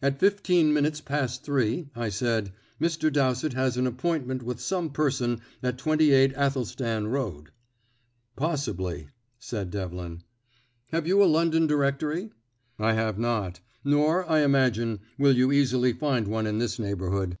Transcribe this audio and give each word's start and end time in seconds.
"At 0.00 0.18
fifteen 0.18 0.72
minutes 0.72 1.02
past 1.02 1.44
three," 1.44 1.90
I 1.94 2.08
said, 2.08 2.52
"Mr. 2.80 3.12
Dowsett 3.12 3.52
has 3.52 3.76
an 3.76 3.86
appointment 3.86 4.42
with 4.42 4.62
some 4.62 4.88
person 4.88 5.42
at 5.62 5.76
28 5.76 6.32
Athelstan 6.34 7.08
Road." 7.08 7.50
"Possibly," 8.34 9.08
said 9.38 9.70
Devlin. 9.70 10.22
"Have 10.86 11.06
you 11.06 11.22
a 11.22 11.26
'London 11.26 11.66
Directory'?" 11.66 12.30
"I 12.78 12.94
have 12.94 13.18
not; 13.18 13.60
nor, 13.84 14.26
I 14.26 14.40
imagine, 14.40 15.00
will 15.18 15.36
you 15.36 15.52
easily 15.52 15.92
find 15.92 16.28
one 16.28 16.46
in 16.46 16.56
this 16.60 16.78
neighbourhood." 16.78 17.36